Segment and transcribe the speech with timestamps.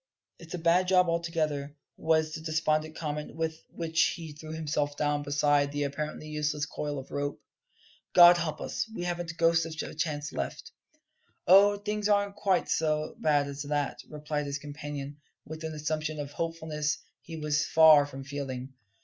[0.39, 5.21] "It's a bad job altogether," was the despondent comment with which he threw himself down
[5.21, 7.39] beside the apparently useless coil of rope.
[8.15, 10.71] "God help us, we haven't a ghost of a chance left!"
[11.45, 16.31] "Oh, things aren't quite so bad as that!" replied his companion, with an assumption of
[16.31, 18.73] hopefulness he was far from feeling.